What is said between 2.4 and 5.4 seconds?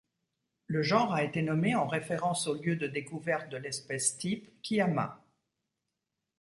au lieu de découverte de l'espèce-type, Kiama.